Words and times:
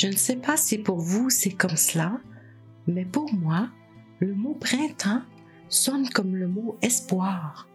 Je 0.00 0.06
ne 0.06 0.14
sais 0.14 0.36
pas 0.36 0.56
si 0.56 0.78
pour 0.78 1.00
vous 1.00 1.28
c'est 1.28 1.50
comme 1.50 1.76
cela, 1.76 2.20
mais 2.86 3.04
pour 3.04 3.34
moi, 3.34 3.68
le 4.20 4.32
mot 4.32 4.54
printemps 4.54 5.22
sonne 5.68 6.08
comme 6.10 6.36
le 6.36 6.46
mot 6.46 6.78
espoir. 6.82 7.66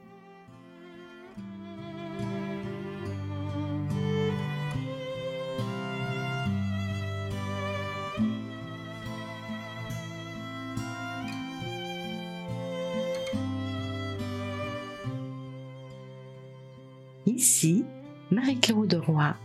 Ici, 17.25 17.83
Marie-Claude 18.31 18.93
Roy. 18.93 19.35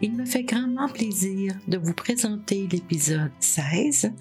Il 0.00 0.14
me 0.14 0.24
fait 0.24 0.44
grandement 0.44 0.88
plaisir 0.88 1.54
de 1.66 1.76
vous 1.76 1.92
présenter 1.92 2.68
l'épisode 2.70 3.32
16 3.40 4.12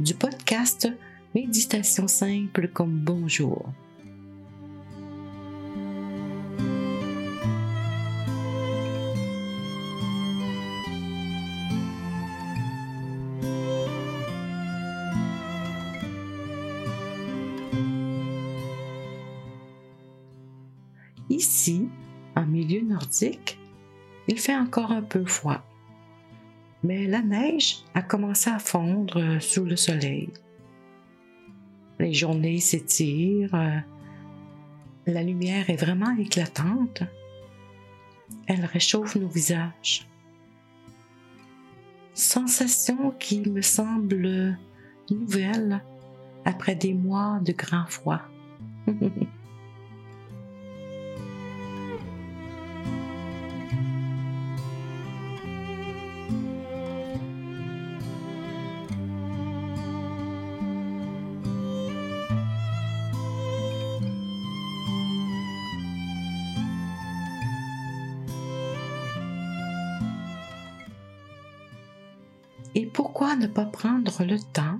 du 0.00 0.14
podcast 0.14 0.88
Méditation 1.34 2.08
simple 2.08 2.68
comme 2.68 2.98
bonjour. 3.04 3.70
Ici, 21.28 21.86
en 22.34 22.46
milieu 22.46 22.80
nordique, 22.80 23.57
il 24.28 24.38
fait 24.38 24.56
encore 24.56 24.92
un 24.92 25.02
peu 25.02 25.24
froid. 25.24 25.62
Mais 26.84 27.06
la 27.06 27.22
neige 27.22 27.78
a 27.94 28.02
commencé 28.02 28.50
à 28.50 28.58
fondre 28.58 29.40
sous 29.40 29.64
le 29.64 29.74
soleil. 29.74 30.30
Les 31.98 32.12
journées 32.12 32.60
s'étirent. 32.60 33.82
La 35.06 35.22
lumière 35.22 35.70
est 35.70 35.76
vraiment 35.76 36.16
éclatante. 36.16 37.02
Elle 38.46 38.64
réchauffe 38.64 39.16
nos 39.16 39.26
visages. 39.26 40.06
Sensation 42.14 43.12
qui 43.18 43.40
me 43.48 43.62
semble 43.62 44.56
nouvelle 45.10 45.82
après 46.44 46.74
des 46.74 46.94
mois 46.94 47.40
de 47.44 47.52
grand 47.52 47.86
froid. 47.86 48.20
Et 72.78 72.86
pourquoi 72.86 73.34
ne 73.34 73.48
pas 73.48 73.64
prendre 73.64 74.22
le 74.22 74.38
temps 74.38 74.78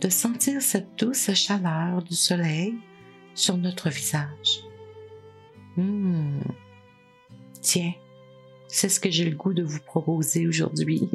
de 0.00 0.08
sentir 0.08 0.62
cette 0.62 0.96
douce 1.00 1.34
chaleur 1.34 2.00
du 2.00 2.14
soleil 2.14 2.76
sur 3.34 3.56
notre 3.56 3.88
visage? 3.90 4.62
Hmm. 5.76 6.38
Tiens, 7.60 7.92
c'est 8.68 8.88
ce 8.88 9.00
que 9.00 9.10
j'ai 9.10 9.28
le 9.28 9.34
goût 9.34 9.52
de 9.52 9.64
vous 9.64 9.80
proposer 9.80 10.46
aujourd'hui. 10.46 11.10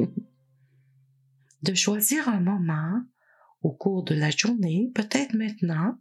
de 1.62 1.72
choisir 1.72 2.28
un 2.28 2.40
moment 2.40 3.00
au 3.62 3.72
cours 3.72 4.04
de 4.04 4.14
la 4.14 4.28
journée, 4.28 4.92
peut-être 4.94 5.32
maintenant, 5.32 5.96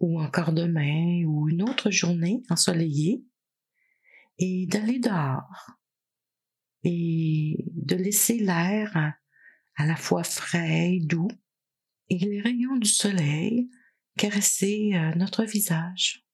ou 0.00 0.20
encore 0.20 0.52
demain, 0.52 1.22
ou 1.24 1.48
une 1.48 1.62
autre 1.62 1.92
journée 1.92 2.42
ensoleillée, 2.50 3.24
et 4.40 4.66
d'aller 4.66 4.98
dehors 4.98 5.76
et 6.88 7.64
de 7.72 7.96
laisser 7.96 8.38
l'air 8.38 8.96
à 9.74 9.86
la 9.86 9.96
fois 9.96 10.22
frais 10.22 10.94
et 10.94 11.00
doux 11.00 11.28
et 12.08 12.16
les 12.16 12.40
rayons 12.40 12.76
du 12.76 12.88
soleil 12.88 13.68
caresser 14.16 14.92
euh, 14.94 15.12
notre 15.16 15.44
visage. 15.44 16.24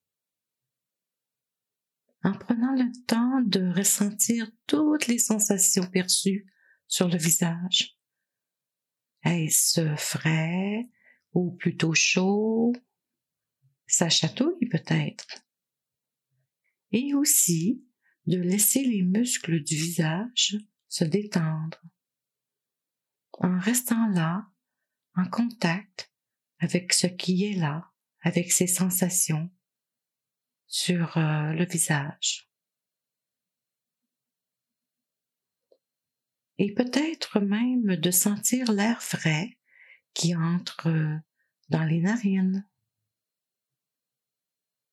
En 2.23 2.35
prenant 2.35 2.75
le 2.75 2.93
temps 3.07 3.41
de 3.41 3.67
ressentir 3.75 4.51
toutes 4.67 5.07
les 5.07 5.19
sensations 5.19 5.87
perçues 5.87 6.47
sur 6.87 7.09
le 7.09 7.17
visage. 7.17 7.97
Est-ce 9.25 9.97
frais 9.97 10.87
ou 11.33 11.53
plutôt 11.53 11.95
chaud? 11.95 12.75
Ça 13.87 14.11
chatouille 14.11 14.69
peut-être. 14.69 15.47
Et 16.93 17.15
aussi 17.15 17.83
de 18.27 18.39
laisser 18.39 18.85
les 18.85 19.03
muscles 19.03 19.63
du 19.63 19.75
visage 19.75 20.57
se 20.89 21.05
détendre 21.05 21.81
en 23.39 23.59
restant 23.59 24.09
là, 24.09 24.47
en 25.17 25.25
contact 25.29 26.13
avec 26.59 26.93
ce 26.93 27.07
qui 27.07 27.45
est 27.45 27.55
là, 27.55 27.91
avec 28.21 28.53
ses 28.53 28.67
sensations 28.67 29.51
sur 30.67 31.17
euh, 31.17 31.53
le 31.53 31.67
visage. 31.67 32.49
Et 36.59 36.73
peut-être 36.73 37.41
même 37.41 37.97
de 37.97 38.11
sentir 38.11 38.71
l'air 38.71 39.03
frais 39.03 39.59
qui 40.15 40.37
entre 40.37 40.89
euh, 40.89 41.17
dans 41.69 41.85
les 41.85 42.01
narines 42.01 42.69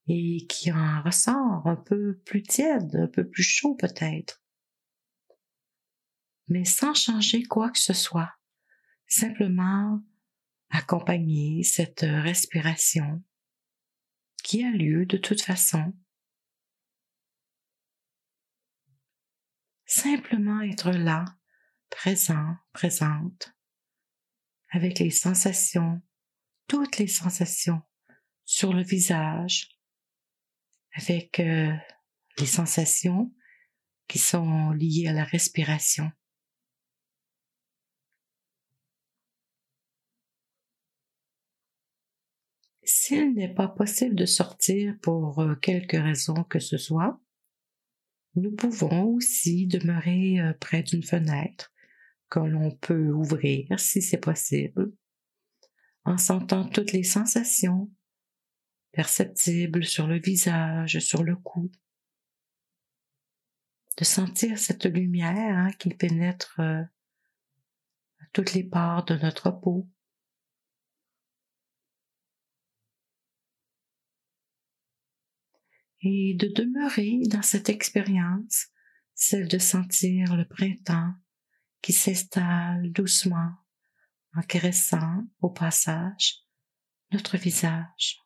et 0.09 0.47
qui 0.47 0.71
en 0.71 1.03
ressort 1.03 1.61
un 1.65 1.75
peu 1.75 2.17
plus 2.25 2.41
tiède, 2.41 2.95
un 2.95 3.07
peu 3.07 3.29
plus 3.29 3.43
chaud 3.43 3.75
peut-être. 3.75 4.41
Mais 6.47 6.65
sans 6.65 6.95
changer 6.95 7.43
quoi 7.43 7.69
que 7.69 7.77
ce 7.77 7.93
soit, 7.93 8.33
simplement 9.07 10.01
accompagner 10.71 11.63
cette 11.63 12.01
respiration 12.01 13.23
qui 14.43 14.65
a 14.65 14.71
lieu 14.71 15.05
de 15.05 15.17
toute 15.17 15.43
façon. 15.43 15.93
Simplement 19.85 20.61
être 20.61 20.89
là, 20.89 21.25
présent, 21.91 22.55
présente, 22.73 23.53
avec 24.71 24.97
les 24.97 25.11
sensations, 25.11 26.01
toutes 26.67 26.97
les 26.97 27.07
sensations 27.07 27.81
sur 28.45 28.73
le 28.73 28.83
visage, 28.83 29.78
avec 30.93 31.39
euh, 31.39 31.71
les 32.37 32.45
sensations 32.45 33.33
qui 34.07 34.19
sont 34.19 34.71
liées 34.71 35.07
à 35.07 35.13
la 35.13 35.23
respiration. 35.23 36.11
S'il 42.83 43.35
n'est 43.35 43.53
pas 43.53 43.67
possible 43.67 44.15
de 44.15 44.25
sortir 44.25 44.95
pour 45.01 45.39
euh, 45.39 45.55
quelque 45.55 45.97
raison 45.97 46.43
que 46.43 46.59
ce 46.59 46.77
soit, 46.77 47.21
nous 48.35 48.51
pouvons 48.51 49.05
aussi 49.13 49.67
demeurer 49.67 50.39
euh, 50.39 50.53
près 50.59 50.81
d'une 50.81 51.03
fenêtre 51.03 51.71
que 52.29 52.39
l'on 52.39 52.71
peut 52.71 53.11
ouvrir 53.11 53.79
si 53.79 54.01
c'est 54.01 54.17
possible, 54.17 54.91
en 56.03 56.17
sentant 56.17 56.67
toutes 56.67 56.91
les 56.91 57.03
sensations 57.03 57.91
perceptible 58.91 59.85
sur 59.85 60.07
le 60.07 60.19
visage, 60.19 60.99
sur 60.99 61.23
le 61.23 61.35
cou. 61.35 61.71
De 63.97 64.03
sentir 64.05 64.57
cette 64.57 64.85
lumière 64.85 65.57
hein, 65.57 65.71
qui 65.77 65.89
pénètre 65.89 66.59
euh, 66.59 66.83
toutes 68.33 68.53
les 68.53 68.63
parts 68.63 69.05
de 69.05 69.15
notre 69.15 69.51
peau. 69.51 69.87
Et 76.01 76.33
de 76.35 76.47
demeurer 76.47 77.19
dans 77.25 77.41
cette 77.41 77.67
expérience, 77.67 78.67
celle 79.15 79.49
de 79.49 79.57
sentir 79.57 80.37
le 80.37 80.47
printemps 80.47 81.13
qui 81.81 81.91
s'installe 81.91 82.89
doucement 82.93 83.51
en 84.33 84.41
caressant 84.41 85.25
au 85.41 85.49
passage 85.49 86.45
notre 87.11 87.37
visage. 87.37 88.21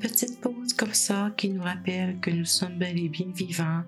Petite 0.00 0.40
pause 0.40 0.72
comme 0.74 0.92
ça 0.92 1.32
qui 1.36 1.50
nous 1.50 1.62
rappelle 1.62 2.18
que 2.20 2.30
nous 2.30 2.44
sommes 2.44 2.78
bel 2.78 2.98
et 2.98 3.08
bien 3.08 3.30
vivants. 3.34 3.82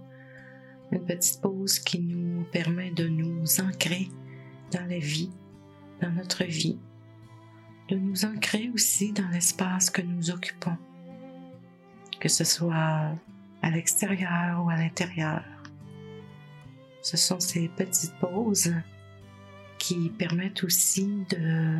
Une 0.93 1.05
petite 1.05 1.40
pause 1.40 1.78
qui 1.78 2.00
nous 2.00 2.44
permet 2.44 2.90
de 2.90 3.08
nous 3.08 3.44
ancrer 3.61 4.08
dans 4.73 4.87
la 4.87 4.99
vie, 4.99 5.31
dans 6.00 6.11
notre 6.11 6.44
vie, 6.44 6.78
de 7.88 7.96
nous 7.96 8.25
ancrer 8.25 8.70
aussi 8.73 9.12
dans 9.12 9.28
l'espace 9.28 9.90
que 9.90 10.02
nous 10.02 10.31
occupons, 10.31 10.76
que 12.20 12.28
ce 12.28 12.44
soit 12.44 13.12
à 13.62 13.70
l'extérieur 13.70 14.64
ou 14.64 14.70
à 14.70 14.76
l'intérieur. 14.76 15.44
Ce 17.02 17.17
sont 17.17 17.40
ces 17.40 17.69
petites 17.69 18.14
pauses 18.20 18.73
qui 19.78 20.11
permettent 20.11 20.64
aussi 20.64 21.25
de 21.31 21.78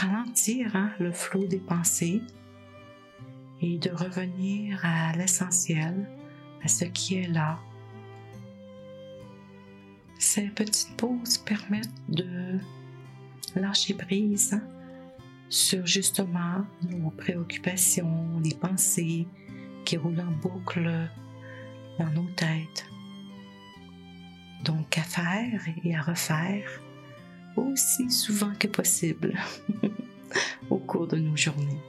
ralentir 0.00 0.74
hein, 0.74 0.90
le 0.98 1.12
flot 1.12 1.46
des 1.46 1.58
pensées 1.58 2.22
et 3.60 3.78
de 3.78 3.90
revenir 3.90 4.80
à 4.84 5.12
l'essentiel, 5.12 6.08
à 6.62 6.68
ce 6.68 6.84
qui 6.86 7.16
est 7.16 7.28
là. 7.28 7.58
Ces 10.18 10.48
petites 10.48 10.96
pauses 10.96 11.38
permettent 11.38 11.88
de 12.08 12.58
lâcher 13.54 13.94
prise 13.94 14.60
sur 15.48 15.86
justement 15.86 16.64
nos 16.88 17.10
préoccupations, 17.10 18.40
les 18.42 18.54
pensées 18.54 19.26
qui 19.84 19.96
roulent 19.96 20.20
en 20.20 20.32
boucle 20.40 20.90
dans 21.98 22.10
nos 22.10 22.30
têtes. 22.36 22.86
Donc 24.64 24.96
à 24.96 25.02
faire 25.02 25.60
et 25.84 25.94
à 25.94 26.02
refaire 26.02 26.80
aussi 27.66 28.10
souvent 28.10 28.52
que 28.58 28.66
possible 28.66 29.34
au 30.70 30.78
cours 30.78 31.06
de 31.06 31.16
nos 31.16 31.36
journées. 31.36 31.80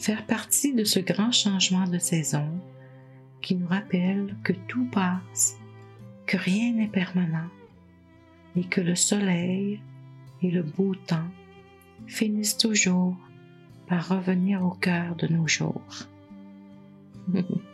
Faire 0.00 0.24
partie 0.24 0.72
de 0.72 0.82
ce 0.82 0.98
grand 0.98 1.30
changement 1.30 1.86
de 1.86 1.98
saison 1.98 2.48
qui 3.42 3.54
nous 3.54 3.66
rappelle 3.66 4.34
que 4.42 4.54
tout 4.66 4.86
passe, 4.86 5.58
que 6.26 6.38
rien 6.38 6.72
n'est 6.72 6.88
permanent 6.88 7.48
et 8.56 8.64
que 8.64 8.80
le 8.80 8.94
soleil 8.94 9.78
et 10.42 10.50
le 10.50 10.62
beau 10.62 10.94
temps 10.94 11.28
finissent 12.06 12.56
toujours 12.56 13.14
par 13.88 14.08
revenir 14.08 14.64
au 14.64 14.70
cœur 14.70 15.16
de 15.16 15.26
nos 15.26 15.46
jours. 15.46 15.84